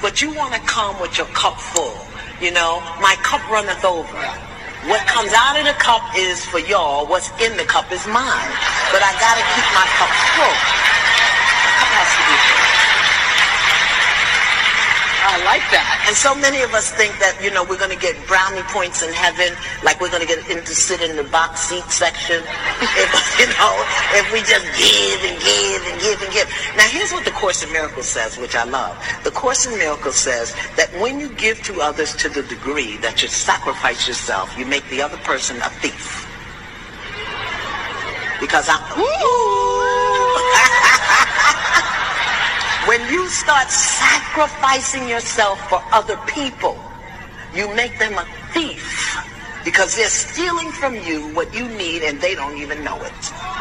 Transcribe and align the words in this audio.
But 0.00 0.22
you 0.22 0.32
want 0.34 0.54
to 0.54 0.60
come 0.60 0.98
with 1.00 1.18
your 1.18 1.26
cup 1.28 1.58
full. 1.58 1.94
You 2.40 2.52
know, 2.52 2.80
my 3.02 3.16
cup 3.22 3.42
runneth 3.50 3.84
over. 3.84 4.18
What 4.86 5.02
comes 5.06 5.32
out 5.34 5.58
of 5.58 5.66
the 5.66 5.74
cup 5.74 6.02
is 6.16 6.44
for 6.46 6.60
y'all. 6.60 7.06
What's 7.06 7.30
in 7.42 7.56
the 7.56 7.64
cup 7.64 7.90
is 7.90 8.06
mine. 8.06 8.50
But 8.94 9.02
I 9.02 9.10
got 9.18 9.34
to 9.34 9.42
keep 9.42 9.68
my 9.74 9.86
cup 9.98 10.12
full. 10.38 10.58
My 11.66 11.72
cup 11.82 11.90
has 11.98 12.08
to 12.14 12.22
be 12.30 12.36
full. 12.46 12.58
I 15.28 15.36
like 15.44 15.66
that. 15.76 15.84
And 16.08 16.16
so 16.16 16.32
many 16.32 16.62
of 16.64 16.72
us 16.72 16.88
think 16.94 17.12
that, 17.20 17.36
you 17.44 17.52
know, 17.52 17.60
we're 17.60 17.76
going 17.76 17.92
to 17.92 18.00
get 18.00 18.16
brownie 18.24 18.64
points 18.72 19.04
in 19.04 19.12
heaven, 19.12 19.52
like 19.84 20.00
we're 20.00 20.08
going 20.08 20.24
to 20.24 20.30
get 20.30 20.40
in 20.48 20.64
to 20.64 20.74
sit 20.74 21.04
in 21.04 21.20
the 21.20 21.26
box 21.28 21.68
seat 21.68 21.84
section. 21.92 22.40
if, 22.96 23.10
you 23.36 23.50
know, 23.60 23.74
if 24.16 24.24
we 24.32 24.40
just 24.46 24.64
give 24.78 25.20
and 25.26 25.36
give 25.42 25.80
and 25.84 25.96
give 26.00 26.16
and 26.22 26.27
here's 26.98 27.12
what 27.12 27.24
the 27.24 27.30
Course 27.30 27.62
in 27.62 27.72
Miracles 27.72 28.08
says, 28.08 28.36
which 28.38 28.56
I 28.56 28.64
love. 28.64 28.98
The 29.22 29.30
Course 29.30 29.66
in 29.66 29.78
Miracles 29.78 30.16
says 30.16 30.52
that 30.76 30.90
when 31.00 31.20
you 31.20 31.28
give 31.34 31.62
to 31.62 31.80
others 31.80 32.12
to 32.16 32.28
the 32.28 32.42
degree 32.42 32.96
that 32.98 33.22
you 33.22 33.28
sacrifice 33.28 34.08
yourself, 34.08 34.52
you 34.58 34.66
make 34.66 34.88
the 34.90 35.00
other 35.00 35.16
person 35.18 35.58
a 35.58 35.70
thief. 35.78 36.26
Because 38.40 38.66
I... 38.68 38.78
When 42.88 43.00
you 43.12 43.28
start 43.28 43.70
sacrificing 43.70 45.08
yourself 45.08 45.60
for 45.68 45.80
other 45.92 46.16
people, 46.26 46.74
you 47.54 47.72
make 47.74 47.98
them 47.98 48.14
a 48.14 48.26
thief 48.54 49.14
because 49.62 49.94
they're 49.94 50.08
stealing 50.08 50.72
from 50.72 50.96
you 50.96 51.28
what 51.34 51.54
you 51.54 51.68
need 51.68 52.02
and 52.02 52.18
they 52.20 52.34
don't 52.34 52.56
even 52.56 52.82
know 52.82 53.00
it. 53.02 53.57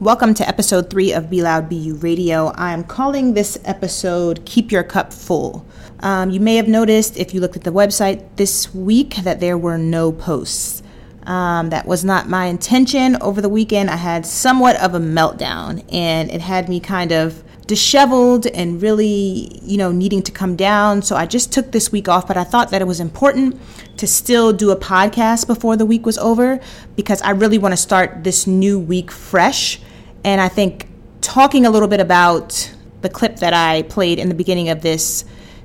Welcome 0.00 0.32
to 0.34 0.46
episode 0.46 0.90
three 0.90 1.12
of 1.12 1.28
Be 1.28 1.42
Loud 1.42 1.72
You 1.72 1.96
Radio. 1.96 2.52
I 2.54 2.72
am 2.72 2.84
calling 2.84 3.34
this 3.34 3.58
episode 3.64 4.44
Keep 4.44 4.70
Your 4.70 4.84
Cup 4.84 5.12
Full. 5.12 5.66
Um, 5.98 6.30
you 6.30 6.38
may 6.38 6.54
have 6.54 6.68
noticed 6.68 7.16
if 7.16 7.34
you 7.34 7.40
looked 7.40 7.56
at 7.56 7.64
the 7.64 7.72
website 7.72 8.24
this 8.36 8.72
week 8.72 9.16
that 9.24 9.40
there 9.40 9.58
were 9.58 9.76
no 9.76 10.12
posts. 10.12 10.84
Um, 11.24 11.70
that 11.70 11.84
was 11.84 12.04
not 12.04 12.28
my 12.28 12.46
intention. 12.46 13.16
Over 13.20 13.40
the 13.40 13.48
weekend, 13.48 13.90
I 13.90 13.96
had 13.96 14.24
somewhat 14.24 14.76
of 14.76 14.94
a 14.94 15.00
meltdown, 15.00 15.84
and 15.92 16.30
it 16.30 16.42
had 16.42 16.68
me 16.68 16.78
kind 16.78 17.10
of 17.10 17.42
disheveled 17.66 18.46
and 18.46 18.80
really, 18.80 19.60
you 19.64 19.76
know, 19.76 19.90
needing 19.90 20.22
to 20.22 20.30
come 20.30 20.54
down. 20.54 21.02
So 21.02 21.16
I 21.16 21.26
just 21.26 21.52
took 21.52 21.72
this 21.72 21.90
week 21.90 22.08
off, 22.08 22.28
but 22.28 22.36
I 22.36 22.44
thought 22.44 22.70
that 22.70 22.80
it 22.80 22.86
was 22.86 23.00
important 23.00 23.60
to 23.96 24.06
still 24.06 24.52
do 24.52 24.70
a 24.70 24.76
podcast 24.76 25.48
before 25.48 25.76
the 25.76 25.84
week 25.84 26.06
was 26.06 26.18
over 26.18 26.60
because 26.94 27.20
I 27.22 27.30
really 27.30 27.58
want 27.58 27.72
to 27.72 27.76
start 27.76 28.22
this 28.22 28.46
new 28.46 28.78
week 28.78 29.10
fresh. 29.10 29.80
And 30.24 30.40
I 30.40 30.48
think 30.48 30.88
talking 31.20 31.66
a 31.66 31.70
little 31.70 31.88
bit 31.88 32.00
about 32.00 32.74
the 33.02 33.08
clip 33.08 33.36
that 33.36 33.54
I 33.54 33.82
played 33.82 34.18
in 34.18 34.28
the 34.28 34.34
beginning 34.34 34.68
of 34.68 34.82
this 34.82 35.24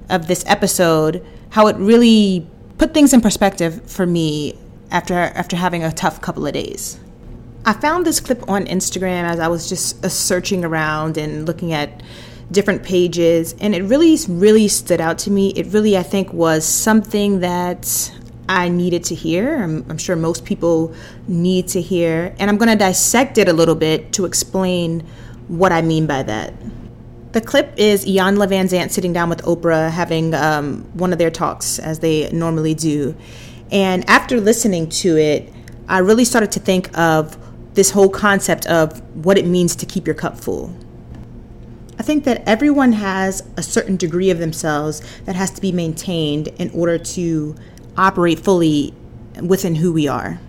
of 0.10 0.28
this 0.28 0.44
episode, 0.48 1.26
how 1.50 1.68
it 1.68 1.76
really 1.78 2.48
put 2.78 2.94
things 2.94 3.14
in 3.14 3.22
perspective 3.22 3.90
for 3.90 4.06
me 4.06 4.58
after 4.92 5.14
after 5.14 5.56
having 5.56 5.84
a 5.84 5.92
tough 5.92 6.22
couple 6.22 6.46
of 6.46 6.54
days. 6.54 7.00
I 7.66 7.74
found 7.74 8.06
this 8.06 8.20
clip 8.20 8.50
on 8.50 8.66
Instagram 8.66 9.24
as 9.24 9.40
I 9.40 9.48
was 9.48 9.70
just 9.70 10.04
uh, 10.04 10.10
searching 10.10 10.66
around 10.66 11.18
and 11.18 11.46
looking 11.46 11.72
at 11.72 12.04
different 12.52 12.84
pages, 12.84 13.56
and 13.60 13.74
it 13.74 13.84
really, 13.84 14.18
really 14.28 14.68
stood 14.68 15.00
out 15.00 15.18
to 15.20 15.32
me. 15.32 15.52
It 15.52 15.68
really, 15.68 15.98
I 15.98 16.04
think, 16.04 16.34
was 16.34 16.66
something 16.66 17.40
that 17.40 18.12
I 18.48 18.70
needed 18.70 19.04
to 19.06 19.16
hear. 19.16 19.64
I'm, 19.64 19.86
I'm 19.90 19.98
sure 19.98 20.16
most 20.16 20.46
people 20.46 20.94
need 21.28 21.68
to 21.70 21.82
hear, 21.82 22.36
and 22.40 22.50
I'm 22.50 22.58
going 22.58 22.70
to 22.70 22.76
dissect 22.78 23.38
it 23.38 23.48
a 23.48 23.54
little 23.54 23.76
bit 23.76 24.14
to 24.14 24.26
explain 24.26 25.02
what 25.48 25.72
I 25.72 25.82
mean 25.82 26.08
by 26.08 26.24
that. 26.24 26.54
The 27.32 27.42
clip 27.42 27.74
is 27.78 28.06
Iyanla 28.06 28.48
Vanzant 28.48 28.92
sitting 28.92 29.14
down 29.14 29.30
with 29.30 29.42
Oprah 29.44 29.90
having 29.90 30.34
um, 30.34 30.84
one 30.94 31.12
of 31.12 31.20
their 31.20 31.32
talks, 31.32 31.80
as 31.80 32.00
they 32.00 32.30
normally 32.32 32.74
do. 32.74 33.16
And 33.72 34.08
after 34.10 34.40
listening 34.40 34.90
to 34.90 35.18
it, 35.18 35.52
I 35.88 36.00
really 36.00 36.26
started 36.26 36.52
to 36.54 36.60
think 36.60 36.96
of 36.98 37.38
this 37.74 37.92
whole 37.92 38.10
concept 38.10 38.68
of 38.68 39.02
what 39.26 39.38
it 39.38 39.48
means 39.48 39.76
to 39.78 39.86
keep 39.86 40.06
your 40.06 40.16
cup 40.16 40.40
full. 40.40 40.76
I 41.98 42.04
think 42.04 42.24
that 42.26 42.48
everyone 42.48 42.94
has 42.94 43.44
a 43.58 43.64
certain 43.64 43.98
degree 43.98 44.30
of 44.30 44.40
themselves 44.40 45.02
that 45.26 45.36
has 45.36 45.52
to 45.52 45.62
be 45.62 45.72
maintained 45.72 46.50
in 46.60 46.70
order 46.72 46.98
to 46.98 47.56
operate 47.98 48.40
fully 48.40 48.94
within 49.42 49.76
who 49.76 49.92
we 49.92 50.08
are. 50.08 50.40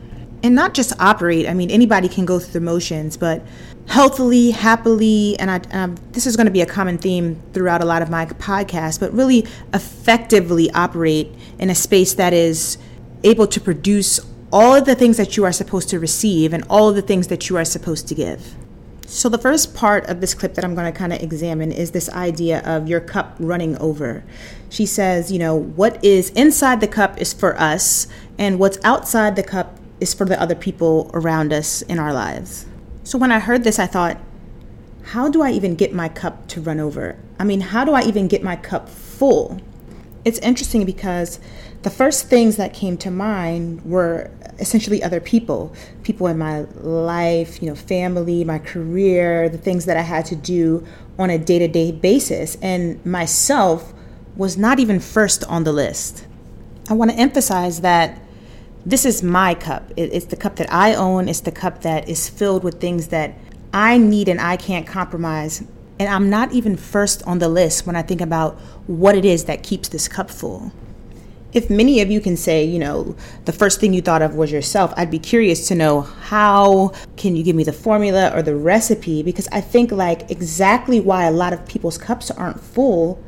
And 0.43 0.55
not 0.55 0.75
just 0.75 0.93
operate, 1.01 1.49
I 1.49 1.55
mean, 1.55 1.71
anybody 1.71 2.09
can 2.09 2.27
go 2.27 2.39
through 2.39 2.53
the 2.53 2.61
motions, 2.61 3.17
but 3.17 3.43
healthily, 3.87 4.51
happily, 4.51 5.39
and 5.39 5.51
I, 5.51 5.61
um, 5.73 5.97
this 6.13 6.27
is 6.27 6.37
going 6.37 6.47
to 6.47 6.53
be 6.53 6.61
a 6.61 6.67
common 6.67 6.99
theme 6.99 7.43
throughout 7.53 7.83
a 7.83 7.87
lot 7.87 8.03
of 8.03 8.11
my 8.11 8.27
podcasts, 8.27 9.01
but 9.01 9.13
really 9.13 9.47
effectively 9.73 10.71
operate 10.73 11.33
in 11.59 11.71
a 11.71 11.75
space 11.75 12.15
that 12.15 12.33
is 12.33 12.77
able 13.23 13.47
to 13.47 13.61
produce 13.61 14.21
all 14.53 14.75
of 14.75 14.85
the 14.85 14.95
things 14.95 15.17
that 15.17 15.37
you 15.37 15.45
are 15.45 15.53
supposed 15.53 15.89
to 15.89 15.99
receive 15.99 16.53
and 16.53 16.65
all 16.69 16.89
of 16.89 16.95
the 16.95 17.03
things 17.03 17.29
that 17.29 17.49
you 17.49 17.57
are 17.57 17.65
supposed 17.65 18.07
to 18.09 18.15
give. 18.15 18.55
So, 19.07 19.29
the 19.29 19.39
first 19.39 19.75
part 19.75 20.07
of 20.07 20.21
this 20.21 20.35
clip 20.35 20.55
that 20.55 20.65
I'm 20.65 20.75
going 20.75 20.91
to 20.91 20.99
kind 20.99 21.13
of 21.13 21.23
examine 21.23 21.71
is 21.73 21.91
this 21.91 22.09
idea 22.11 22.61
of 22.61 22.89
your 22.89 23.01
cup 23.01 23.37
running 23.39 23.77
over. 23.79 24.25
She 24.71 24.87
says, 24.87 25.31
you 25.31 25.39
know, 25.39 25.55
what 25.55 26.03
is 26.03 26.31
inside 26.31 26.81
the 26.81 26.89
cup 26.89 27.21
is 27.21 27.33
for 27.33 27.59
us, 27.61 28.07
and 28.39 28.59
what's 28.59 28.79
outside 28.83 29.37
the 29.37 29.43
cup 29.43 29.79
is 30.01 30.15
for 30.15 30.25
the 30.25 30.41
other 30.41 30.55
people 30.55 31.11
around 31.13 31.53
us 31.53 31.83
in 31.83 31.99
our 31.99 32.13
lives. 32.13 32.67
So, 33.03 33.19
when 33.19 33.31
I 33.31 33.41
heard 33.41 33.63
this, 33.63 33.79
I 33.79 33.87
thought, 33.87 34.19
how 35.03 35.29
do 35.29 35.43
I 35.43 35.51
even 35.51 35.75
get 35.75 35.93
my 35.93 36.09
cup 36.09 36.49
to 36.49 36.63
run 36.63 36.81
over? 36.81 37.19
I 37.39 37.45
mean, 37.45 37.61
how 37.61 37.85
do 37.85 37.93
I 37.93 38.03
even 38.05 38.27
get 38.27 38.43
my 38.43 38.57
cup 38.57 38.89
full? 38.89 39.61
It's 40.25 40.39
interesting 40.39 40.87
because 40.87 41.39
the 41.85 41.91
first 41.91 42.29
things 42.29 42.57
that 42.57 42.75
came 42.75 42.97
to 42.99 43.11
mind 43.11 43.85
were 43.85 44.31
essentially 44.59 45.03
other 45.03 45.21
people 45.21 45.75
people 46.05 46.27
in 46.29 46.39
my 46.39 46.61
life 46.81 47.61
you 47.61 47.69
know 47.69 47.75
family 47.75 48.45
my 48.45 48.59
career 48.59 49.49
the 49.49 49.59
things 49.59 49.85
that 49.85 49.97
i 49.97 50.01
had 50.01 50.25
to 50.25 50.37
do 50.37 50.87
on 51.19 51.31
a 51.31 51.39
day-to-day 51.39 51.93
basis. 51.93 52.57
And 52.57 53.05
myself 53.05 53.93
was 54.37 54.57
not 54.57 54.81
even 54.81 55.01
first 55.01 55.45
on 55.45 55.65
the 55.65 55.73
list. 55.73 56.27
I 56.91 56.95
want 56.95 57.11
to 57.13 57.17
emphasize 57.17 57.81
that 57.83 58.21
this 58.85 59.05
is 59.05 59.23
my 59.23 59.55
cup. 59.55 59.91
It's 59.97 60.27
the 60.27 60.37
cup 60.37 60.57
that 60.57 60.71
i 60.73 60.95
own. 60.95 61.29
It's 61.29 61.41
the 61.41 61.53
cup 61.53 61.83
that 61.83 62.09
is 62.09 62.29
filled 62.29 62.65
with 62.65 62.81
things 62.81 63.09
that 63.09 63.35
i 63.73 63.97
need 63.97 64.29
and 64.29 64.41
i 64.41 64.57
can't 64.57 64.87
compromise. 64.87 65.63
And 65.99 66.09
i'm 66.09 66.29
not 66.29 66.53
even 66.53 66.77
first 66.77 67.23
on 67.23 67.39
the 67.39 67.49
list 67.49 67.87
when 67.87 67.97
i 67.97 68.03
think 68.03 68.21
about 68.21 68.59
what 68.89 69.15
it 69.17 69.25
is 69.25 69.45
that 69.45 69.63
keeps 69.63 69.89
this 69.89 70.09
cup 70.09 70.31
full 70.31 70.73
if 71.55 71.71
many 71.71 72.01
of 72.01 72.11
you 72.11 72.21
can 72.21 72.37
say, 72.37 72.65
you 72.65 72.81
know, 72.81 73.15
the 73.45 73.53
first 73.53 73.81
thing 73.81 73.95
you 73.95 74.03
thought 74.03 74.23
of 74.23 74.35
was 74.35 74.51
yourself, 74.51 74.93
I'd 74.97 75.11
be 75.11 75.21
curious 75.21 75.69
to 75.69 75.75
know 75.77 76.01
how 76.01 76.93
can 77.17 77.37
you 77.37 77.45
give 77.45 77.55
me 77.55 77.63
the 77.63 77.73
formula 77.73 78.33
or 78.35 78.43
the 78.43 78.57
recipe 78.57 79.23
because 79.23 79.49
I 79.53 79.61
think 79.61 79.93
like 79.93 80.31
exactly 80.31 80.99
why 80.99 81.25
a 81.25 81.31
lot 81.31 81.53
of 81.53 81.67
people's 81.67 81.97
cups 81.97 82.31
aren't 82.33 82.61
full 82.61 83.23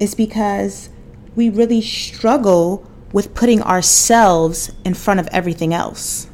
is 0.00 0.16
because 0.16 0.90
we 1.36 1.48
really 1.48 1.80
struggle 1.80 2.84
with 3.12 3.34
putting 3.34 3.62
ourselves 3.62 4.72
in 4.84 4.94
front 4.94 5.20
of 5.20 5.28
everything 5.28 5.72
else. 5.72 6.28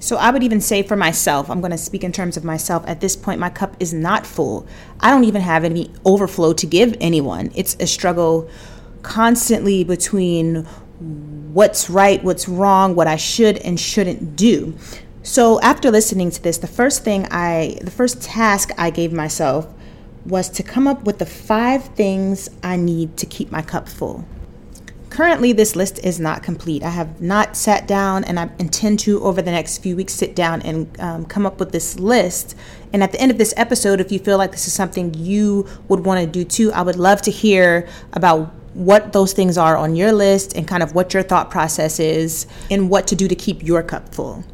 So 0.00 0.16
I 0.16 0.30
would 0.30 0.42
even 0.42 0.60
say 0.60 0.82
for 0.82 0.96
myself, 0.96 1.50
I'm 1.50 1.60
going 1.60 1.70
to 1.70 1.78
speak 1.78 2.04
in 2.04 2.12
terms 2.12 2.36
of 2.36 2.44
myself. 2.44 2.84
At 2.86 3.00
this 3.00 3.16
point, 3.16 3.40
my 3.40 3.50
cup 3.50 3.76
is 3.80 3.92
not 3.92 4.26
full. 4.26 4.66
I 5.00 5.10
don't 5.10 5.24
even 5.24 5.42
have 5.42 5.64
any 5.64 5.92
overflow 6.04 6.52
to 6.52 6.66
give 6.66 6.96
anyone. 7.00 7.50
It's 7.54 7.76
a 7.80 7.86
struggle 7.86 8.48
constantly 9.02 9.84
between 9.84 10.64
what's 11.52 11.88
right, 11.88 12.22
what's 12.22 12.48
wrong, 12.48 12.94
what 12.94 13.06
I 13.06 13.16
should 13.16 13.58
and 13.58 13.78
shouldn't 13.78 14.36
do. 14.36 14.76
So 15.22 15.60
after 15.60 15.90
listening 15.90 16.30
to 16.30 16.42
this, 16.42 16.58
the 16.58 16.66
first 16.66 17.04
thing 17.04 17.26
I, 17.30 17.78
the 17.82 17.90
first 17.90 18.22
task 18.22 18.70
I 18.78 18.90
gave 18.90 19.12
myself 19.12 19.68
was 20.24 20.48
to 20.50 20.62
come 20.62 20.86
up 20.86 21.04
with 21.04 21.18
the 21.18 21.26
five 21.26 21.84
things 21.84 22.48
I 22.62 22.76
need 22.76 23.16
to 23.18 23.26
keep 23.26 23.50
my 23.50 23.62
cup 23.62 23.88
full. 23.88 24.24
Currently, 25.10 25.52
this 25.52 25.74
list 25.74 25.98
is 26.04 26.20
not 26.20 26.42
complete. 26.42 26.82
I 26.82 26.90
have 26.90 27.20
not 27.20 27.56
sat 27.56 27.88
down 27.88 28.24
and 28.24 28.38
I 28.38 28.50
intend 28.58 29.00
to, 29.00 29.22
over 29.22 29.42
the 29.42 29.50
next 29.50 29.78
few 29.78 29.96
weeks, 29.96 30.12
sit 30.12 30.36
down 30.36 30.62
and 30.62 31.00
um, 31.00 31.24
come 31.24 31.46
up 31.46 31.58
with 31.58 31.72
this 31.72 31.98
list. 31.98 32.54
And 32.92 33.02
at 33.02 33.12
the 33.12 33.20
end 33.20 33.32
of 33.32 33.38
this 33.38 33.52
episode, 33.56 34.00
if 34.00 34.12
you 34.12 34.18
feel 34.18 34.38
like 34.38 34.52
this 34.52 34.66
is 34.66 34.74
something 34.74 35.14
you 35.14 35.66
would 35.88 36.04
want 36.04 36.20
to 36.20 36.26
do 36.26 36.44
too, 36.44 36.70
I 36.72 36.82
would 36.82 36.96
love 36.96 37.22
to 37.22 37.30
hear 37.30 37.88
about 38.12 38.54
what 38.78 39.12
those 39.12 39.32
things 39.32 39.58
are 39.58 39.76
on 39.76 39.96
your 39.96 40.12
list 40.12 40.56
and 40.56 40.68
kind 40.68 40.84
of 40.84 40.94
what 40.94 41.12
your 41.12 41.24
thought 41.24 41.50
process 41.50 41.98
is 41.98 42.46
and 42.70 42.88
what 42.88 43.08
to 43.08 43.16
do 43.16 43.26
to 43.26 43.34
keep 43.34 43.60
your 43.62 43.82
cup 43.82 44.14
full. 44.14 44.44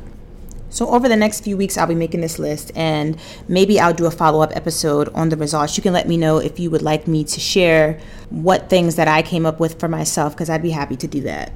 So, 0.71 0.89
over 0.89 1.09
the 1.11 1.17
next 1.17 1.43
few 1.45 1.59
weeks, 1.59 1.77
I'll 1.77 1.87
be 1.87 1.95
making 1.95 2.23
this 2.23 2.39
list 2.39 2.73
and 2.75 3.21
maybe 3.49 3.79
I'll 3.79 3.93
do 3.93 4.07
a 4.07 4.11
follow 4.11 4.41
up 4.41 4.57
episode 4.57 5.09
on 5.11 5.29
the 5.29 5.37
results. 5.37 5.77
You 5.77 5.83
can 5.83 5.93
let 5.93 6.09
me 6.09 6.17
know 6.17 6.39
if 6.39 6.59
you 6.59 6.71
would 6.71 6.81
like 6.81 7.07
me 7.07 7.23
to 7.23 7.39
share 7.39 8.01
what 8.31 8.71
things 8.71 8.97
that 8.97 9.07
I 9.07 9.21
came 9.21 9.45
up 9.45 9.61
with 9.61 9.79
for 9.79 9.89
myself 9.89 10.33
because 10.35 10.49
I'd 10.49 10.63
be 10.63 10.71
happy 10.71 10.97
to 10.97 11.07
do 11.07 11.21
that. 11.21 11.53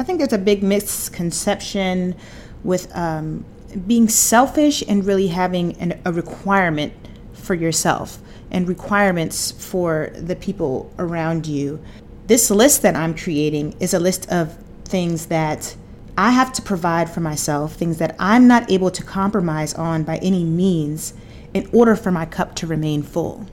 I 0.00 0.04
think 0.04 0.18
there's 0.18 0.32
a 0.32 0.38
big 0.38 0.62
misconception 0.62 2.16
with 2.64 2.90
um, 2.96 3.44
being 3.86 4.08
selfish 4.08 4.82
and 4.88 5.04
really 5.04 5.28
having 5.28 5.76
an, 5.76 6.00
a 6.06 6.12
requirement 6.12 6.94
for 7.34 7.54
yourself. 7.54 8.18
And 8.56 8.66
requirements 8.66 9.52
for 9.52 10.10
the 10.14 10.34
people 10.34 10.90
around 10.98 11.46
you. 11.46 11.78
This 12.26 12.50
list 12.50 12.80
that 12.80 12.96
I'm 12.96 13.14
creating 13.14 13.76
is 13.80 13.92
a 13.92 13.98
list 13.98 14.26
of 14.32 14.56
things 14.86 15.26
that 15.26 15.76
I 16.16 16.30
have 16.30 16.54
to 16.54 16.62
provide 16.62 17.10
for 17.10 17.20
myself, 17.20 17.74
things 17.74 17.98
that 17.98 18.16
I'm 18.18 18.48
not 18.48 18.70
able 18.70 18.90
to 18.92 19.04
compromise 19.04 19.74
on 19.74 20.04
by 20.04 20.16
any 20.22 20.42
means 20.42 21.12
in 21.52 21.68
order 21.70 21.94
for 21.94 22.10
my 22.10 22.24
cup 22.24 22.54
to 22.56 22.66
remain 22.66 23.02
full. 23.02 23.44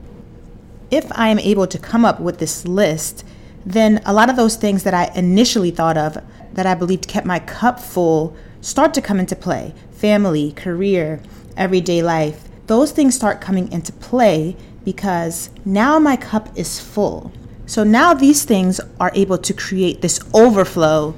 If 0.90 1.12
I 1.12 1.28
am 1.28 1.38
able 1.38 1.66
to 1.66 1.78
come 1.78 2.06
up 2.06 2.18
with 2.18 2.38
this 2.38 2.66
list, 2.66 3.26
then 3.66 4.00
a 4.06 4.14
lot 4.14 4.30
of 4.30 4.36
those 4.36 4.56
things 4.56 4.84
that 4.84 4.94
I 4.94 5.12
initially 5.14 5.70
thought 5.70 5.98
of 5.98 6.16
that 6.54 6.64
I 6.64 6.74
believed 6.74 7.08
kept 7.08 7.26
my 7.26 7.40
cup 7.40 7.78
full 7.78 8.34
start 8.62 8.94
to 8.94 9.02
come 9.02 9.20
into 9.20 9.36
play 9.36 9.74
family, 9.90 10.52
career, 10.52 11.20
everyday 11.58 12.02
life. 12.02 12.48
Those 12.68 12.90
things 12.90 13.14
start 13.14 13.42
coming 13.42 13.70
into 13.70 13.92
play 13.92 14.56
because 14.84 15.50
now 15.64 15.98
my 15.98 16.16
cup 16.16 16.56
is 16.56 16.78
full. 16.80 17.32
So 17.66 17.82
now 17.82 18.12
these 18.12 18.44
things 18.44 18.80
are 19.00 19.10
able 19.14 19.38
to 19.38 19.54
create 19.54 20.02
this 20.02 20.20
overflow 20.34 21.14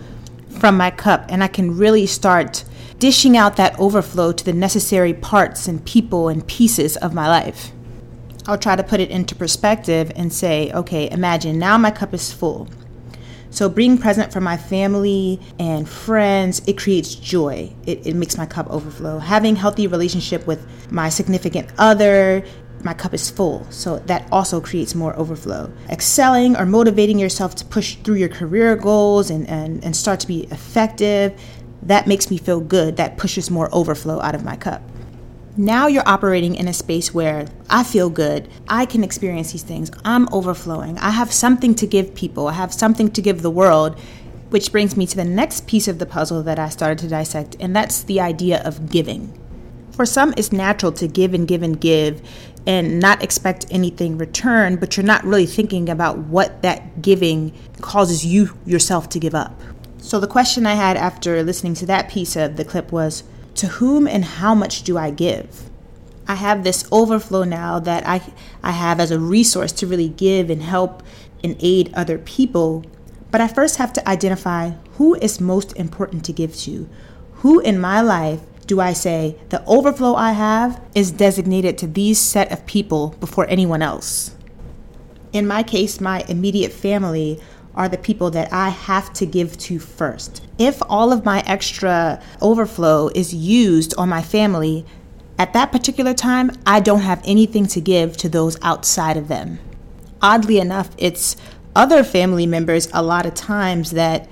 from 0.61 0.77
my 0.77 0.91
cup, 0.91 1.27
and 1.29 1.43
I 1.43 1.49
can 1.49 1.77
really 1.77 2.07
start 2.07 2.65
dishing 2.99 3.37
out 3.37 3.57
that 3.57 3.79
overflow 3.79 4.33
to 4.33 4.45
the 4.45 4.53
necessary 4.53 5.13
parts 5.13 5.69
and 5.69 5.85
people 5.85 6.29
and 6.29 6.47
pieces 6.47 6.97
of 6.97 7.13
my 7.13 7.29
life. 7.29 7.73
I'll 8.47 8.57
try 8.57 8.77
to 8.77 8.83
put 8.83 9.01
it 9.01 9.11
into 9.11 9.35
perspective 9.35 10.13
and 10.15 10.33
say, 10.33 10.71
okay, 10.73 11.11
imagine 11.11 11.59
now 11.59 11.77
my 11.77 11.91
cup 11.91 12.15
is 12.15 12.33
full. 12.33 12.69
So 13.51 13.69
being 13.69 13.99
present 13.99 14.33
for 14.33 14.41
my 14.41 14.57
family 14.57 15.41
and 15.59 15.89
friends, 15.89 16.63
it 16.67 16.79
creates 16.79 17.15
joy. 17.15 17.73
It, 17.87 18.07
it 18.07 18.15
makes 18.15 18.37
my 18.37 18.47
cup 18.47 18.69
overflow. 18.71 19.19
Having 19.19 19.57
healthy 19.57 19.87
relationship 19.87 20.47
with 20.47 20.67
my 20.93 21.09
significant 21.09 21.71
other, 21.79 22.45
my 22.87 22.95
cup 22.95 23.13
is 23.13 23.29
full. 23.29 23.67
So 23.71 23.99
that 24.07 24.27
also 24.33 24.61
creates 24.63 24.95
more 24.95 25.15
overflow. 25.19 25.71
Excelling 25.91 26.57
or 26.57 26.65
motivating 26.65 27.19
yourself 27.19 27.55
to 27.57 27.65
push 27.67 27.97
through 27.97 28.15
your 28.15 28.31
career 28.31 28.77
goals 28.77 29.29
and, 29.29 29.47
and, 29.49 29.85
and 29.85 29.95
start 29.95 30.21
to 30.21 30.27
be 30.27 30.45
effective, 30.45 31.39
that 31.83 32.07
makes 32.07 32.31
me 32.31 32.39
feel 32.39 32.61
good. 32.61 32.97
That 32.97 33.19
pushes 33.19 33.51
more 33.51 33.69
overflow 33.73 34.21
out 34.23 34.35
of 34.35 34.45
my 34.45 34.57
cup. 34.57 34.81
Now 35.59 35.87
you're 35.87 36.09
operating 36.09 36.55
in 36.55 36.69
a 36.69 36.73
space 36.73 37.13
where 37.13 37.47
I 37.69 37.83
feel 37.83 38.09
good. 38.09 38.49
I 38.69 38.87
can 38.87 39.03
experience 39.03 39.53
these 39.53 39.63
things. 39.63 39.91
I'm 40.05 40.29
overflowing. 40.33 40.99
I 40.99 41.11
have 41.11 41.33
something 41.33 41.75
to 41.77 41.87
give 41.87 42.15
people. 42.15 42.47
I 42.49 42.53
have 42.53 42.73
something 42.73 43.11
to 43.13 43.23
give 43.23 43.43
the 43.43 43.51
world. 43.51 43.99
Which 44.51 44.71
brings 44.71 44.97
me 44.97 45.07
to 45.07 45.17
the 45.17 45.25
next 45.25 45.67
piece 45.67 45.89
of 45.89 45.99
the 45.99 46.07
puzzle 46.07 46.43
that 46.45 46.59
I 46.59 46.69
started 46.69 46.99
to 46.99 47.09
dissect, 47.09 47.57
and 47.59 47.75
that's 47.75 48.05
the 48.05 48.21
idea 48.21 48.63
of 48.63 48.91
giving. 48.91 49.37
For 49.91 50.05
some, 50.05 50.35
it's 50.37 50.53
natural 50.53 50.93
to 50.93 51.09
give 51.09 51.33
and 51.33 51.49
give 51.49 51.63
and 51.63 51.81
give 51.81 52.23
and 52.67 52.99
not 52.99 53.23
expect 53.23 53.67
anything 53.71 54.19
return, 54.19 54.77
but 54.77 54.97
you're 54.97 55.07
not 55.07 55.25
really 55.25 55.47
thinking 55.47 55.89
about 55.89 56.19
what 56.19 56.63
that 56.63 57.01
giving 57.01 57.53
causes 57.81 58.27
you 58.27 58.57
yourself 58.67 59.09
to 59.11 59.21
give 59.21 59.35
up. 59.35 59.61
So, 59.99 60.21
the 60.21 60.27
question 60.27 60.67
I 60.67 60.75
had 60.75 60.97
after 60.97 61.43
listening 61.43 61.75
to 61.75 61.87
that 61.87 62.09
piece 62.09 62.37
of 62.37 62.57
the 62.57 62.65
clip 62.65 62.93
was 62.93 63.25
to 63.57 63.69
whom 63.69 64.07
and 64.07 64.25
how 64.25 64.55
much 64.55 64.83
do 64.83 64.99
I 64.99 65.11
give? 65.11 65.71
I 66.29 66.35
have 66.35 66.65
this 66.65 66.87
overflow 66.91 67.45
now 67.45 67.79
that 67.81 68.07
I, 68.07 68.21
I 68.63 68.73
have 68.73 69.01
as 69.01 69.11
a 69.11 69.21
resource 69.21 69.73
to 69.73 69.87
really 69.87 70.09
give 70.09 70.51
and 70.51 70.63
help 70.63 71.03
and 71.43 71.57
aid 71.61 71.93
other 71.95 72.19
people. 72.19 72.85
But 73.31 73.41
I 73.41 73.49
first 73.49 73.77
have 73.77 73.93
to 73.95 74.09
identify 74.09 74.71
who 74.95 75.15
is 75.15 75.41
most 75.41 75.73
important 75.77 76.25
to 76.25 76.33
give 76.33 76.57
to. 76.59 76.89
Who 77.37 77.61
in 77.61 77.79
my 77.79 78.01
life 78.01 78.41
do 78.67 78.81
I 78.81 78.93
say 78.93 79.37
the 79.51 79.65
overflow 79.65 80.15
I 80.15 80.33
have 80.33 80.83
is 80.95 81.13
designated 81.13 81.79
to 81.79 81.87
these 81.87 82.19
set 82.19 82.51
of 82.51 82.67
people 82.67 83.15
before 83.21 83.47
anyone 83.49 83.83
else? 83.83 84.35
In 85.33 85.47
my 85.47 85.63
case, 85.63 86.01
my 86.01 86.25
immediate 86.29 86.73
family 86.73 87.41
are 87.75 87.89
the 87.89 87.99
people 87.99 88.31
that 88.31 88.53
I 88.53 88.71
have 88.71 89.13
to 89.15 89.27
give 89.27 89.57
to 89.59 89.79
first. 89.79 90.47
If 90.59 90.81
all 90.89 91.13
of 91.13 91.25
my 91.25 91.41
extra 91.47 92.23
overflow 92.41 93.11
is 93.15 93.35
used 93.35 93.95
on 93.99 94.09
my 94.09 94.23
family, 94.23 94.87
at 95.39 95.53
that 95.53 95.71
particular 95.71 96.15
time, 96.15 96.51
I 96.65 96.81
don't 96.81 97.01
have 97.01 97.23
anything 97.25 97.67
to 97.69 97.81
give 97.81 98.17
to 98.19 98.29
those 98.29 98.57
outside 98.63 99.19
of 99.19 99.29
them. 99.29 99.59
Oddly 100.23 100.59
enough, 100.59 100.89
it's 100.97 101.37
other 101.75 102.03
family 102.03 102.47
members 102.47 102.89
a 102.95 103.03
lot 103.03 103.27
of 103.27 103.35
times 103.35 103.91
that 103.91 104.29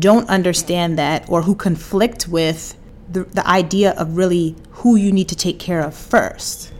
don't 0.00 0.28
understand 0.28 0.98
that 0.98 1.24
or 1.28 1.42
who 1.42 1.54
conflict 1.54 2.26
with 2.26 2.76
the, 3.10 3.24
the 3.24 3.46
idea 3.46 3.92
of 3.92 4.16
really 4.16 4.56
who 4.70 4.96
you 4.96 5.12
need 5.12 5.28
to 5.28 5.36
take 5.36 5.58
care 5.58 5.80
of 5.80 5.94
first. 5.94 6.72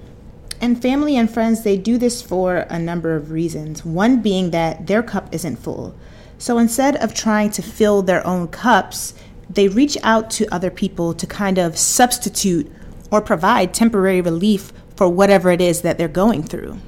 And 0.61 0.81
family 0.81 1.17
and 1.17 1.31
friends, 1.31 1.63
they 1.63 1.77
do 1.77 1.99
this 1.99 2.21
for 2.21 2.67
a 2.69 2.79
number 2.79 3.15
of 3.15 3.31
reasons. 3.31 3.85
One 3.85 4.21
being 4.21 4.51
that 4.51 4.87
their 4.87 5.03
cup 5.03 5.29
isn't 5.33 5.57
full. 5.57 5.95
So 6.37 6.59
instead 6.59 6.97
of 6.97 7.15
trying 7.15 7.51
to 7.53 7.63
fill 7.63 8.03
their 8.03 8.27
own 8.27 8.49
cups, 8.49 9.15
they 9.49 9.69
reach 9.69 9.97
out 10.03 10.31
to 10.33 10.53
other 10.53 10.71
people 10.71 11.15
to 11.15 11.27
kind 11.27 11.59
of 11.59 11.79
substitute 11.79 12.71
or 13.11 13.21
provide 13.21 13.73
temporary 13.73 14.21
relief 14.21 14.73
for 14.97 15.09
whatever 15.09 15.51
it 15.51 15.61
is 15.61 15.83
that 15.83 15.97
they're 15.97 16.09
going 16.09 16.43
through. 16.43 16.79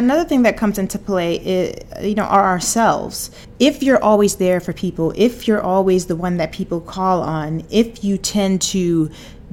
Another 0.00 0.24
thing 0.24 0.44
that 0.44 0.56
comes 0.56 0.78
into 0.78 0.98
play 0.98 1.34
is, 1.36 1.74
you 2.02 2.14
know, 2.14 2.22
are 2.22 2.46
ourselves. 2.46 3.30
If 3.58 3.82
you're 3.82 4.02
always 4.02 4.36
there 4.36 4.58
for 4.58 4.72
people, 4.72 5.12
if 5.14 5.46
you're 5.46 5.60
always 5.60 6.06
the 6.06 6.16
one 6.16 6.38
that 6.38 6.52
people 6.52 6.80
call 6.80 7.20
on, 7.20 7.66
if 7.68 8.02
you 8.02 8.16
tend 8.16 8.62
to 8.62 9.10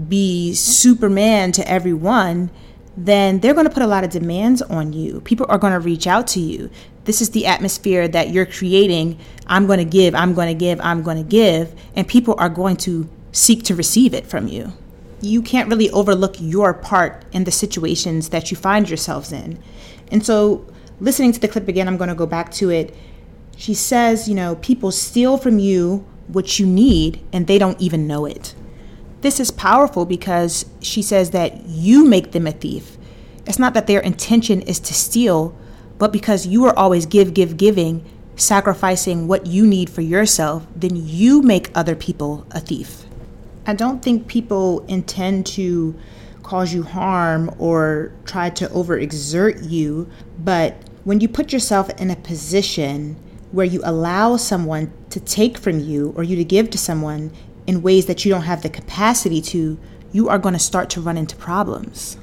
be 0.07 0.53
Superman 0.53 1.51
to 1.51 1.69
everyone, 1.69 2.49
then 2.95 3.41
they're 3.41 3.53
going 3.53 3.67
to 3.67 3.73
put 3.73 3.83
a 3.83 3.87
lot 3.87 4.05
of 4.05 4.09
demands 4.09 4.61
on 4.61 4.93
you. 4.93 5.19
People 5.19 5.45
are 5.49 5.57
going 5.57 5.73
to 5.73 5.81
reach 5.81 6.07
out 6.07 6.27
to 6.27 6.39
you. 6.39 6.69
This 7.03 7.21
is 7.21 7.31
the 7.31 7.45
atmosphere 7.45 8.07
that 8.07 8.29
you're 8.29 8.45
creating. 8.45 9.19
I'm 9.47 9.67
going 9.67 9.79
to 9.79 9.85
give, 9.85 10.15
I'm 10.15 10.33
going 10.33 10.47
to 10.47 10.57
give, 10.57 10.79
I'm 10.79 11.03
going 11.03 11.17
to 11.17 11.29
give. 11.29 11.77
And 11.93 12.07
people 12.07 12.35
are 12.37 12.47
going 12.47 12.77
to 12.77 13.09
seek 13.33 13.63
to 13.63 13.75
receive 13.75 14.13
it 14.13 14.25
from 14.25 14.47
you. 14.47 14.71
You 15.19 15.41
can't 15.41 15.67
really 15.67 15.89
overlook 15.89 16.37
your 16.39 16.73
part 16.73 17.25
in 17.33 17.43
the 17.43 17.51
situations 17.51 18.29
that 18.29 18.49
you 18.49 18.55
find 18.55 18.87
yourselves 18.87 19.33
in. 19.33 19.61
And 20.11 20.25
so, 20.25 20.65
listening 20.99 21.31
to 21.33 21.39
the 21.39 21.47
clip 21.47 21.67
again, 21.67 21.87
I'm 21.87 21.97
going 21.97 22.09
to 22.09 22.15
go 22.15 22.25
back 22.25 22.51
to 22.53 22.69
it. 22.69 22.95
She 23.55 23.73
says, 23.73 24.27
you 24.27 24.35
know, 24.35 24.55
people 24.55 24.91
steal 24.91 25.37
from 25.37 25.59
you 25.59 26.05
what 26.27 26.59
you 26.59 26.65
need 26.65 27.21
and 27.33 27.47
they 27.47 27.57
don't 27.57 27.79
even 27.81 28.07
know 28.07 28.25
it. 28.25 28.53
This 29.21 29.39
is 29.39 29.49
powerful 29.49 30.05
because 30.05 30.65
she 30.81 31.01
says 31.01 31.31
that 31.31 31.65
you 31.65 32.05
make 32.05 32.31
them 32.31 32.45
a 32.45 32.51
thief. 32.51 32.97
It's 33.45 33.57
not 33.57 33.73
that 33.73 33.87
their 33.87 34.01
intention 34.01 34.61
is 34.61 34.79
to 34.81 34.93
steal, 34.93 35.57
but 35.97 36.11
because 36.11 36.45
you 36.45 36.65
are 36.65 36.77
always 36.77 37.05
give, 37.05 37.33
give, 37.33 37.57
giving, 37.57 38.05
sacrificing 38.35 39.27
what 39.27 39.47
you 39.47 39.65
need 39.65 39.89
for 39.89 40.01
yourself, 40.01 40.67
then 40.75 40.91
you 40.93 41.41
make 41.41 41.71
other 41.73 41.95
people 41.95 42.45
a 42.51 42.59
thief. 42.59 43.03
I 43.65 43.73
don't 43.73 44.01
think 44.03 44.27
people 44.27 44.85
intend 44.87 45.45
to 45.47 45.95
cause 46.47 46.73
you 46.73 46.81
harm 46.81 47.53
or 47.59 48.13
try 48.23 48.49
to 48.49 48.67
overexert 48.69 49.69
you, 49.69 50.09
but 50.39 50.77
when 51.03 51.19
you 51.19 51.27
put 51.27 51.51
yourself 51.51 51.89
in 51.99 52.09
a 52.09 52.15
position 52.15 53.17
where 53.51 53.65
you 53.65 53.81
allow 53.83 54.37
someone 54.37 54.89
to 55.09 55.19
take 55.19 55.57
from 55.57 55.81
you 55.81 56.13
or 56.15 56.23
you 56.23 56.37
to 56.37 56.45
give 56.45 56.69
to 56.69 56.77
someone, 56.77 57.33
in 57.67 57.81
ways 57.81 58.05
that 58.05 58.23
you 58.23 58.31
don't 58.31 58.43
have 58.43 58.63
the 58.63 58.69
capacity 58.69 59.41
to, 59.41 59.77
you 60.13 60.29
are 60.29 60.39
going 60.39 60.53
to 60.53 60.59
start 60.59 60.89
to 60.89 61.01
run 61.01 61.17
into 61.17 61.35
problems. 61.35 62.15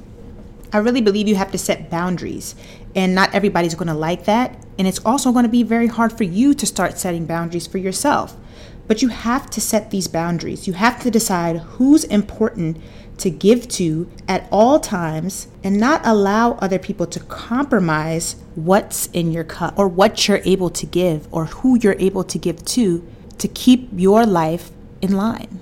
I 0.73 0.79
really 0.79 1.01
believe 1.01 1.27
you 1.27 1.35
have 1.35 1.51
to 1.51 1.59
set 1.59 1.91
boundaries, 1.91 2.55
and 2.95 3.13
not 3.13 3.33
everybody's 3.35 3.75
going 3.75 3.89
to 3.89 3.93
like 3.93 4.25
that. 4.25 4.57
And 4.79 4.87
it's 4.87 5.05
also 5.05 5.31
going 5.31 5.45
to 5.45 5.49
be 5.49 5.61
very 5.61 5.87
hard 5.87 6.11
for 6.11 6.23
you 6.23 6.55
to 6.55 6.65
start 6.65 6.97
setting 6.97 7.27
boundaries 7.27 7.67
for 7.67 7.77
yourself. 7.77 8.35
But 8.87 9.03
you 9.03 9.09
have 9.09 9.49
to 9.51 9.61
set 9.61 9.91
these 9.91 10.07
boundaries. 10.07 10.67
You 10.67 10.73
have 10.73 11.01
to 11.03 11.11
decide 11.11 11.57
who's 11.57 12.03
important 12.03 12.77
to 13.17 13.29
give 13.29 13.67
to 13.67 14.09
at 14.27 14.47
all 14.51 14.79
times 14.79 15.47
and 15.63 15.79
not 15.79 16.01
allow 16.05 16.53
other 16.53 16.79
people 16.79 17.07
to 17.07 17.19
compromise 17.21 18.35
what's 18.55 19.07
in 19.07 19.31
your 19.31 19.43
cup 19.43 19.77
or 19.77 19.87
what 19.87 20.27
you're 20.27 20.41
able 20.43 20.69
to 20.69 20.85
give 20.85 21.27
or 21.31 21.45
who 21.45 21.77
you're 21.81 21.95
able 21.99 22.23
to 22.23 22.37
give 22.37 22.63
to 22.65 23.05
to 23.37 23.47
keep 23.47 23.89
your 23.93 24.25
life 24.25 24.71
in 25.01 25.15
line. 25.15 25.59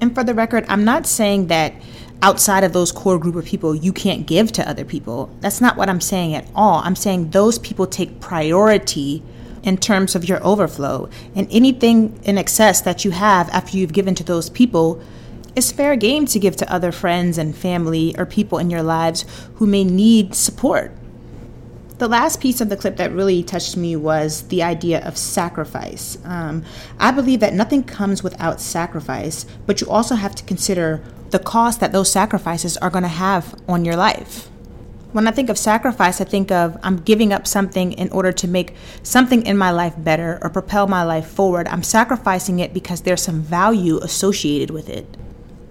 And 0.00 0.14
for 0.14 0.24
the 0.24 0.34
record, 0.34 0.64
I'm 0.68 0.84
not 0.84 1.06
saying 1.06 1.46
that 1.48 1.74
outside 2.22 2.64
of 2.64 2.72
those 2.72 2.92
core 2.92 3.18
group 3.18 3.36
of 3.36 3.44
people 3.44 3.74
you 3.74 3.92
can't 3.92 4.26
give 4.26 4.50
to 4.52 4.68
other 4.68 4.84
people. 4.84 5.30
That's 5.40 5.60
not 5.60 5.76
what 5.76 5.88
I'm 5.88 6.00
saying 6.00 6.34
at 6.34 6.46
all. 6.54 6.80
I'm 6.84 6.96
saying 6.96 7.30
those 7.30 7.58
people 7.58 7.86
take 7.86 8.20
priority 8.20 9.22
in 9.62 9.78
terms 9.78 10.14
of 10.14 10.28
your 10.28 10.44
overflow. 10.44 11.08
And 11.34 11.48
anything 11.50 12.18
in 12.22 12.38
excess 12.38 12.80
that 12.82 13.04
you 13.04 13.10
have 13.10 13.48
after 13.50 13.76
you've 13.76 13.92
given 13.92 14.14
to 14.16 14.24
those 14.24 14.50
people 14.50 15.02
is 15.56 15.72
fair 15.72 15.96
game 15.96 16.26
to 16.26 16.38
give 16.38 16.56
to 16.56 16.72
other 16.72 16.92
friends 16.92 17.38
and 17.38 17.56
family 17.56 18.14
or 18.18 18.26
people 18.26 18.58
in 18.58 18.70
your 18.70 18.82
lives 18.82 19.24
who 19.56 19.66
may 19.66 19.84
need 19.84 20.34
support. 20.34 20.92
The 21.98 22.08
last 22.08 22.40
piece 22.40 22.60
of 22.60 22.68
the 22.68 22.76
clip 22.76 22.96
that 22.96 23.12
really 23.12 23.44
touched 23.44 23.76
me 23.76 23.94
was 23.94 24.48
the 24.48 24.64
idea 24.64 25.06
of 25.06 25.16
sacrifice. 25.16 26.18
Um, 26.24 26.64
I 26.98 27.12
believe 27.12 27.38
that 27.38 27.54
nothing 27.54 27.84
comes 27.84 28.22
without 28.22 28.60
sacrifice, 28.60 29.46
but 29.64 29.80
you 29.80 29.88
also 29.88 30.16
have 30.16 30.34
to 30.34 30.44
consider 30.44 31.04
the 31.30 31.38
cost 31.38 31.78
that 31.80 31.92
those 31.92 32.10
sacrifices 32.10 32.76
are 32.78 32.90
going 32.90 33.02
to 33.02 33.08
have 33.08 33.54
on 33.68 33.84
your 33.84 33.94
life. 33.94 34.48
When 35.12 35.28
I 35.28 35.30
think 35.30 35.48
of 35.48 35.56
sacrifice, 35.56 36.20
I 36.20 36.24
think 36.24 36.50
of 36.50 36.76
I'm 36.82 36.96
giving 36.96 37.32
up 37.32 37.46
something 37.46 37.92
in 37.92 38.10
order 38.10 38.32
to 38.32 38.48
make 38.48 38.74
something 39.04 39.46
in 39.46 39.56
my 39.56 39.70
life 39.70 39.94
better 39.96 40.40
or 40.42 40.50
propel 40.50 40.88
my 40.88 41.04
life 41.04 41.28
forward. 41.28 41.68
I'm 41.68 41.84
sacrificing 41.84 42.58
it 42.58 42.74
because 42.74 43.02
there's 43.02 43.22
some 43.22 43.40
value 43.40 43.98
associated 43.98 44.70
with 44.70 44.88
it. 44.88 45.06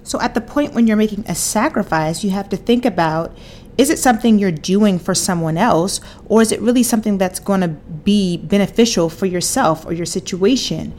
So, 0.04 0.20
at 0.22 0.34
the 0.34 0.42
point 0.42 0.74
when 0.74 0.88
you're 0.88 0.98
making 0.98 1.26
a 1.28 1.36
sacrifice, 1.36 2.24
you 2.24 2.32
have 2.32 2.50
to 2.50 2.58
think 2.58 2.86
about 2.86 3.36
is 3.78 3.90
it 3.90 3.98
something 3.98 4.38
you're 4.38 4.52
doing 4.52 5.00
for 5.00 5.16
someone 5.16 5.58
else, 5.58 6.00
or 6.28 6.42
is 6.42 6.52
it 6.52 6.62
really 6.62 6.84
something 6.84 7.18
that's 7.18 7.40
going 7.40 7.62
to 7.62 7.70
be 7.70 8.38
beneficial 8.38 9.10
for 9.10 9.26
yourself 9.26 9.86
or 9.86 9.94
your 9.94 10.06
situation? 10.06 10.94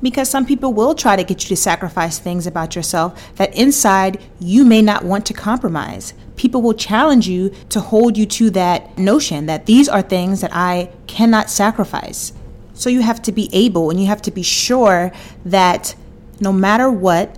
Because 0.00 0.30
some 0.30 0.46
people 0.46 0.72
will 0.72 0.94
try 0.94 1.16
to 1.16 1.24
get 1.24 1.42
you 1.42 1.48
to 1.48 1.56
sacrifice 1.56 2.18
things 2.18 2.46
about 2.46 2.74
yourself 2.76 3.36
that 3.36 3.54
inside 3.54 4.22
you 4.40 4.64
may 4.64 4.80
not 4.80 5.04
want 5.04 5.26
to 5.26 5.34
compromise 5.34 6.14
people 6.36 6.62
will 6.62 6.74
challenge 6.74 7.28
you 7.28 7.50
to 7.68 7.80
hold 7.80 8.16
you 8.16 8.26
to 8.26 8.50
that 8.50 8.98
notion 8.98 9.46
that 9.46 9.66
these 9.66 9.88
are 9.88 10.02
things 10.02 10.40
that 10.40 10.50
I 10.52 10.90
cannot 11.06 11.50
sacrifice. 11.50 12.32
So 12.74 12.90
you 12.90 13.02
have 13.02 13.22
to 13.22 13.32
be 13.32 13.48
able 13.52 13.90
and 13.90 14.00
you 14.00 14.06
have 14.06 14.22
to 14.22 14.30
be 14.30 14.42
sure 14.42 15.12
that 15.44 15.94
no 16.40 16.52
matter 16.52 16.90
what, 16.90 17.36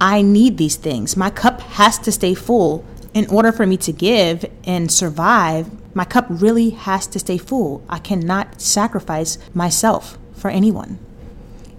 I 0.00 0.22
need 0.22 0.58
these 0.58 0.76
things. 0.76 1.16
My 1.16 1.30
cup 1.30 1.60
has 1.60 1.98
to 2.00 2.12
stay 2.12 2.34
full. 2.34 2.84
In 3.12 3.26
order 3.28 3.52
for 3.52 3.64
me 3.64 3.76
to 3.78 3.92
give 3.92 4.44
and 4.64 4.90
survive, 4.90 5.68
my 5.94 6.04
cup 6.04 6.26
really 6.28 6.70
has 6.70 7.06
to 7.08 7.18
stay 7.18 7.38
full. 7.38 7.84
I 7.88 7.98
cannot 7.98 8.60
sacrifice 8.60 9.38
myself 9.54 10.18
for 10.34 10.50
anyone. 10.50 10.98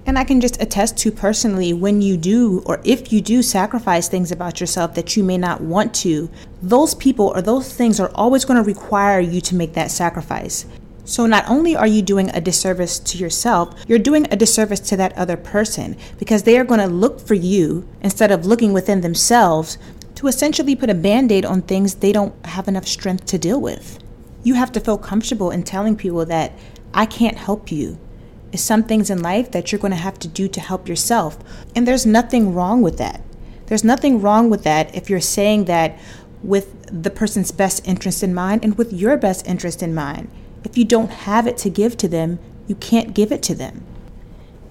And 0.05 0.19
I 0.19 0.23
can 0.23 0.39
just 0.39 0.61
attest 0.61 0.97
to 0.99 1.11
personally 1.11 1.73
when 1.73 2.01
you 2.01 2.15
do, 2.15 2.61
or 2.65 2.79
if 2.83 3.11
you 3.11 3.21
do 3.21 3.41
sacrifice 3.41 4.07
things 4.07 4.31
about 4.31 4.59
yourself 4.59 4.93
that 4.93 5.17
you 5.17 5.23
may 5.23 5.37
not 5.37 5.61
want 5.61 5.95
to, 5.95 6.29
those 6.61 6.93
people 6.93 7.33
or 7.35 7.41
those 7.41 7.73
things 7.73 7.99
are 7.99 8.11
always 8.13 8.45
going 8.45 8.63
to 8.63 8.63
require 8.63 9.19
you 9.19 9.41
to 9.41 9.55
make 9.55 9.73
that 9.73 9.89
sacrifice. 9.89 10.65
So, 11.07 11.27
not 11.27 11.47
only 11.47 11.75
are 11.75 11.85
you 11.85 12.01
doing 12.01 12.31
a 12.31 12.41
disservice 12.41 12.97
to 12.97 13.17
yourself, 13.19 13.75
you're 13.87 13.99
doing 13.99 14.25
a 14.31 14.35
disservice 14.35 14.79
to 14.81 14.97
that 14.97 15.15
other 15.15 15.37
person 15.37 15.97
because 16.17 16.43
they 16.43 16.57
are 16.57 16.63
going 16.63 16.79
to 16.79 16.87
look 16.87 17.19
for 17.19 17.35
you 17.35 17.87
instead 18.01 18.31
of 18.31 18.47
looking 18.47 18.73
within 18.73 19.01
themselves 19.01 19.77
to 20.15 20.25
essentially 20.27 20.75
put 20.75 20.89
a 20.89 20.95
band 20.95 21.31
aid 21.31 21.45
on 21.45 21.61
things 21.61 21.95
they 21.95 22.11
don't 22.11 22.33
have 22.47 22.67
enough 22.67 22.87
strength 22.87 23.27
to 23.27 23.37
deal 23.37 23.61
with. 23.61 23.99
You 24.43 24.55
have 24.55 24.71
to 24.71 24.79
feel 24.79 24.97
comfortable 24.97 25.51
in 25.51 25.61
telling 25.61 25.95
people 25.95 26.25
that 26.25 26.53
I 26.91 27.05
can't 27.05 27.37
help 27.37 27.71
you 27.71 27.99
is 28.51 28.63
some 28.63 28.83
things 28.83 29.11
in 29.11 29.21
life 29.21 29.51
that 29.51 29.71
you're 29.71 29.79
going 29.79 29.91
to 29.91 29.97
have 29.97 30.17
to 30.19 30.27
do 30.27 30.47
to 30.47 30.59
help 30.59 30.87
yourself. 30.87 31.37
And 31.75 31.87
there's 31.87 32.05
nothing 32.05 32.53
wrong 32.53 32.81
with 32.81 32.97
that. 32.97 33.21
There's 33.67 33.83
nothing 33.83 34.21
wrong 34.21 34.49
with 34.49 34.63
that 34.63 34.95
if 34.95 35.09
you're 35.09 35.19
saying 35.19 35.65
that 35.65 35.99
with 36.41 37.03
the 37.03 37.09
person's 37.09 37.51
best 37.51 37.87
interest 37.87 38.23
in 38.23 38.33
mind 38.33 38.63
and 38.63 38.77
with 38.77 38.93
your 38.93 39.17
best 39.17 39.45
interest 39.47 39.83
in 39.83 39.93
mind. 39.93 40.29
If 40.65 40.77
you 40.77 40.83
don't 40.83 41.11
have 41.11 41.47
it 41.47 41.57
to 41.59 41.69
give 41.69 41.95
to 41.97 42.07
them, 42.07 42.39
you 42.67 42.75
can't 42.75 43.13
give 43.13 43.31
it 43.31 43.43
to 43.43 43.55
them. 43.55 43.85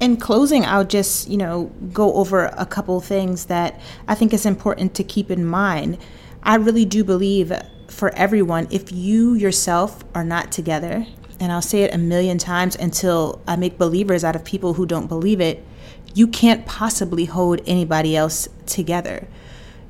In 0.00 0.16
closing, 0.16 0.66
I'll 0.66 0.84
just, 0.84 1.28
you 1.28 1.36
know, 1.36 1.70
go 1.92 2.14
over 2.14 2.46
a 2.46 2.66
couple 2.66 3.00
things 3.00 3.46
that 3.46 3.80
I 4.08 4.14
think 4.16 4.34
is 4.34 4.44
important 4.44 4.94
to 4.96 5.04
keep 5.04 5.30
in 5.30 5.46
mind. 5.46 5.98
I 6.42 6.56
really 6.56 6.84
do 6.84 7.04
believe 7.04 7.52
for 7.86 8.12
everyone, 8.14 8.66
if 8.70 8.90
you 8.90 9.34
yourself 9.34 10.04
are 10.14 10.24
not 10.24 10.50
together, 10.50 11.06
and 11.38 11.52
I'll 11.52 11.62
say 11.62 11.82
it 11.82 11.94
a 11.94 11.98
million 11.98 12.38
times 12.38 12.74
until 12.74 13.40
I 13.46 13.54
make 13.56 13.78
believers 13.78 14.24
out 14.24 14.34
of 14.34 14.44
people 14.44 14.74
who 14.74 14.86
don't 14.86 15.06
believe 15.06 15.40
it, 15.40 15.64
you 16.12 16.26
can't 16.26 16.66
possibly 16.66 17.26
hold 17.26 17.60
anybody 17.66 18.16
else 18.16 18.48
together. 18.66 19.28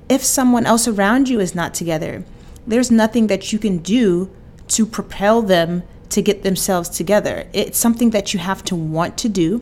If 0.09 0.23
someone 0.23 0.67
else 0.67 0.87
around 0.87 1.31
you 1.31 1.41
is 1.41 1.55
not 1.55 1.73
together, 1.73 2.25
there's 2.67 2.91
nothing 2.91 3.27
that 3.29 3.53
you 3.53 3.59
can 3.59 3.79
do 3.79 4.31
to 4.69 4.87
propel 4.87 5.43
them 5.43 5.83
to 6.14 6.23
get 6.23 6.44
themselves 6.44 6.88
together. 6.88 7.49
It's 7.52 7.76
something 7.76 8.11
that 8.11 8.33
you 8.33 8.38
have 8.40 8.64
to 8.64 8.76
want 8.76 9.18
to 9.18 9.28
do, 9.28 9.61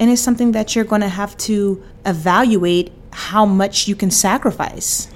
and 0.00 0.10
it's 0.10 0.20
something 0.20 0.52
that 0.52 0.74
you're 0.74 0.84
going 0.84 1.02
to 1.02 1.08
have 1.08 1.36
to 1.38 1.82
evaluate 2.04 2.92
how 3.12 3.46
much 3.46 3.86
you 3.86 3.94
can 3.94 4.10
sacrifice. 4.10 5.08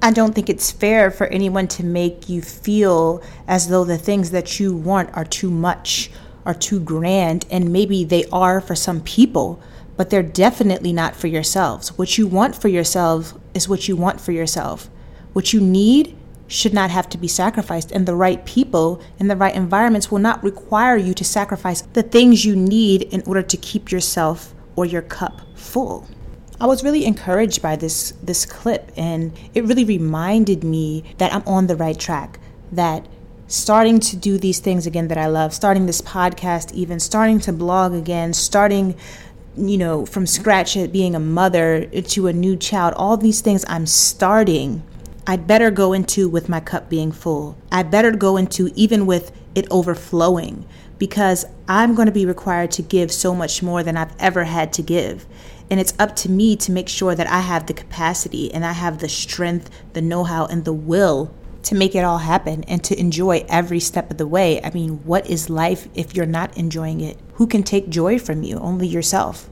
I 0.00 0.12
don't 0.12 0.32
think 0.32 0.48
it's 0.48 0.70
fair 0.70 1.10
for 1.10 1.26
anyone 1.26 1.66
to 1.68 1.84
make 1.84 2.28
you 2.28 2.40
feel 2.40 3.20
as 3.48 3.68
though 3.68 3.84
the 3.84 3.98
things 3.98 4.30
that 4.30 4.60
you 4.60 4.74
want 4.74 5.14
are 5.14 5.24
too 5.24 5.50
much, 5.50 6.10
are 6.46 6.54
too 6.54 6.78
grand, 6.78 7.44
and 7.50 7.72
maybe 7.72 8.04
they 8.04 8.24
are 8.32 8.60
for 8.60 8.76
some 8.76 9.00
people, 9.00 9.60
but 9.96 10.08
they're 10.08 10.22
definitely 10.22 10.92
not 10.92 11.16
for 11.16 11.26
yourselves. 11.26 11.98
What 11.98 12.16
you 12.16 12.28
want 12.28 12.54
for 12.54 12.68
yourself 12.68 13.34
is 13.54 13.68
what 13.68 13.88
you 13.88 13.96
want 13.96 14.20
for 14.20 14.30
yourself. 14.30 14.88
What 15.32 15.52
you 15.52 15.60
need 15.60 16.16
should 16.50 16.74
not 16.74 16.90
have 16.90 17.08
to 17.08 17.16
be 17.16 17.28
sacrificed, 17.28 17.92
and 17.92 18.06
the 18.06 18.14
right 18.14 18.44
people 18.44 19.00
in 19.18 19.28
the 19.28 19.36
right 19.36 19.54
environments 19.54 20.10
will 20.10 20.18
not 20.18 20.42
require 20.42 20.96
you 20.96 21.14
to 21.14 21.24
sacrifice 21.24 21.82
the 21.92 22.02
things 22.02 22.44
you 22.44 22.56
need 22.56 23.02
in 23.04 23.22
order 23.24 23.42
to 23.42 23.56
keep 23.56 23.92
yourself 23.92 24.52
or 24.74 24.84
your 24.84 25.02
cup 25.02 25.40
full. 25.54 26.08
I 26.60 26.66
was 26.66 26.82
really 26.82 27.06
encouraged 27.06 27.62
by 27.62 27.76
this 27.76 28.12
this 28.22 28.44
clip 28.44 28.92
and 28.96 29.32
it 29.54 29.64
really 29.64 29.84
reminded 29.84 30.62
me 30.62 31.04
that 31.16 31.32
I'm 31.32 31.42
on 31.46 31.68
the 31.68 31.76
right 31.76 31.98
track 31.98 32.38
that 32.72 33.06
starting 33.46 33.98
to 33.98 34.16
do 34.16 34.36
these 34.36 34.58
things 34.58 34.86
again 34.86 35.08
that 35.08 35.16
I 35.16 35.26
love 35.26 35.54
starting 35.54 35.86
this 35.86 36.02
podcast 36.02 36.72
even 36.72 37.00
starting 37.00 37.40
to 37.40 37.52
blog 37.52 37.94
again 37.94 38.34
starting 38.34 38.94
you 39.56 39.78
know 39.78 40.04
from 40.04 40.26
scratch 40.26 40.76
at 40.76 40.92
being 40.92 41.14
a 41.14 41.20
mother 41.20 41.86
to 41.86 42.26
a 42.26 42.32
new 42.32 42.56
child 42.56 42.92
all 42.94 43.16
these 43.16 43.40
things 43.40 43.64
I'm 43.66 43.86
starting 43.86 44.82
I'd 45.30 45.46
better 45.46 45.70
go 45.70 45.92
into 45.92 46.28
with 46.28 46.48
my 46.48 46.58
cup 46.58 46.88
being 46.88 47.12
full. 47.12 47.56
I'd 47.70 47.88
better 47.88 48.10
go 48.10 48.36
into 48.36 48.72
even 48.74 49.06
with 49.06 49.30
it 49.54 49.64
overflowing 49.70 50.66
because 50.98 51.44
I'm 51.68 51.94
going 51.94 52.06
to 52.06 52.12
be 52.12 52.26
required 52.26 52.72
to 52.72 52.82
give 52.82 53.12
so 53.12 53.32
much 53.32 53.62
more 53.62 53.84
than 53.84 53.96
I've 53.96 54.12
ever 54.18 54.42
had 54.42 54.72
to 54.72 54.82
give. 54.82 55.26
And 55.70 55.78
it's 55.78 55.94
up 56.00 56.16
to 56.16 56.28
me 56.28 56.56
to 56.56 56.72
make 56.72 56.88
sure 56.88 57.14
that 57.14 57.28
I 57.28 57.42
have 57.42 57.66
the 57.66 57.74
capacity 57.74 58.52
and 58.52 58.66
I 58.66 58.72
have 58.72 58.98
the 58.98 59.08
strength, 59.08 59.70
the 59.92 60.02
know 60.02 60.24
how, 60.24 60.46
and 60.46 60.64
the 60.64 60.72
will 60.72 61.32
to 61.62 61.76
make 61.76 61.94
it 61.94 62.02
all 62.02 62.18
happen 62.18 62.64
and 62.64 62.82
to 62.82 62.98
enjoy 62.98 63.44
every 63.48 63.78
step 63.78 64.10
of 64.10 64.18
the 64.18 64.26
way. 64.26 64.60
I 64.64 64.70
mean, 64.70 64.94
what 65.04 65.30
is 65.30 65.48
life 65.48 65.86
if 65.94 66.16
you're 66.16 66.26
not 66.26 66.58
enjoying 66.58 67.00
it? 67.02 67.16
Who 67.34 67.46
can 67.46 67.62
take 67.62 67.88
joy 67.88 68.18
from 68.18 68.42
you? 68.42 68.58
Only 68.58 68.88
yourself. 68.88 69.48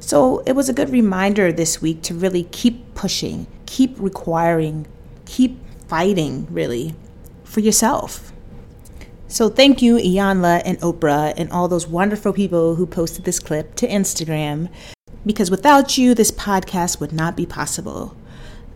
So 0.00 0.40
it 0.46 0.56
was 0.56 0.68
a 0.68 0.72
good 0.72 0.90
reminder 0.90 1.52
this 1.52 1.80
week 1.80 2.02
to 2.02 2.14
really 2.14 2.42
keep 2.50 2.96
pushing, 2.96 3.46
keep 3.66 3.94
requiring, 4.00 4.88
keep 5.32 5.58
fighting, 5.88 6.46
really, 6.50 6.94
for 7.42 7.60
yourself. 7.60 8.32
So 9.28 9.48
thank 9.48 9.80
you, 9.80 9.96
Iyanla 9.96 10.60
and 10.66 10.78
Oprah, 10.80 11.32
and 11.38 11.50
all 11.50 11.68
those 11.68 11.86
wonderful 11.86 12.34
people 12.34 12.74
who 12.74 12.86
posted 12.86 13.24
this 13.24 13.40
clip 13.40 13.74
to 13.76 13.88
Instagram 13.88 14.68
because 15.24 15.50
without 15.50 15.96
you, 15.96 16.14
this 16.14 16.30
podcast 16.30 17.00
would 17.00 17.12
not 17.12 17.34
be 17.34 17.46
possible. 17.46 18.14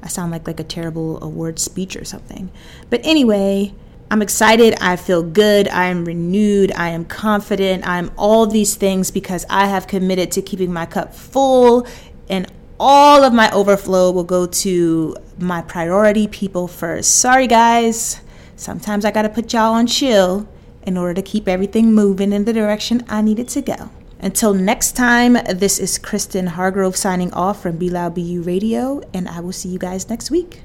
I 0.03 0.09
sound 0.09 0.33
like 0.33 0.47
like 0.47 0.59
a 0.59 0.65
terrible 0.65 1.23
award 1.23 1.59
speech 1.59 1.95
or 1.95 2.05
something. 2.05 2.51
But 2.89 3.01
anyway, 3.05 3.75
I'm 4.11 4.23
excited. 4.23 4.77
I 4.81 4.97
feel 4.97 5.23
good. 5.23 5.69
I 5.69 5.87
am 5.87 6.07
renewed. 6.07 6.73
I 6.73 6.89
am 6.91 7.05
confident. 7.05 7.87
I'm 7.87 8.11
all 8.17 8.47
these 8.47 8.77
things 8.77 9.11
because 9.11 9.45
I 9.51 9.67
have 9.67 9.89
committed 9.89 10.31
to 10.33 10.43
keeping 10.43 10.73
my 10.73 10.87
cup 10.87 11.15
full 11.15 11.87
and 12.29 12.51
all 12.79 13.25
of 13.25 13.33
my 13.33 13.51
overflow 13.51 14.11
will 14.11 14.25
go 14.25 14.47
to 14.47 15.17
my 15.39 15.63
priority 15.63 16.27
people 16.27 16.69
first. 16.69 17.19
Sorry, 17.19 17.47
guys. 17.47 18.21
Sometimes 18.57 19.05
I 19.05 19.11
got 19.11 19.23
to 19.23 19.29
put 19.29 19.53
y'all 19.53 19.75
on 19.75 19.87
chill 19.87 20.49
in 20.83 20.97
order 20.97 21.15
to 21.15 21.23
keep 21.23 21.49
everything 21.49 21.93
moving 21.93 22.33
in 22.33 22.45
the 22.45 22.53
direction 22.53 23.05
I 23.09 23.23
need 23.23 23.39
it 23.39 23.49
to 23.49 23.63
go. 23.63 23.91
Until 24.19 24.55
next 24.55 24.93
time, 24.93 25.35
this 25.35 25.79
is 25.79 25.99
Kristen 25.99 26.47
Hargrove 26.49 26.97
signing 26.97 27.33
off 27.35 27.61
from 27.61 27.77
Be 27.77 27.91
Loud 27.91 28.15
Be 28.15 28.23
You 28.23 28.43
Radio, 28.43 29.03
and 29.13 29.29
I 29.29 29.41
will 29.41 29.53
see 29.53 29.69
you 29.69 29.79
guys 29.79 30.09
next 30.09 30.31
week. 30.31 30.63